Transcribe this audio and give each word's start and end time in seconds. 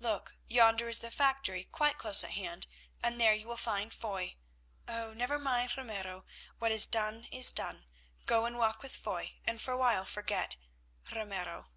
Look, 0.00 0.36
yonder 0.50 0.86
is 0.90 0.98
the 0.98 1.10
factory, 1.10 1.64
quite 1.64 1.96
close 1.96 2.22
at 2.22 2.32
hand, 2.32 2.66
and 3.02 3.18
there 3.18 3.32
you 3.32 3.48
will 3.48 3.56
find 3.56 3.90
Foy. 3.90 4.36
Oh! 4.86 5.14
never 5.14 5.38
mind 5.38 5.78
Ramiro. 5.78 6.26
What 6.58 6.72
is 6.72 6.86
done 6.86 7.24
is 7.32 7.50
done. 7.52 7.86
Go 8.26 8.44
and 8.44 8.58
walk 8.58 8.82
with 8.82 8.94
Foy, 8.94 9.36
and 9.46 9.62
for 9.62 9.72
a 9.72 9.78
while 9.78 10.04
forget—Ramiro." 10.04 11.70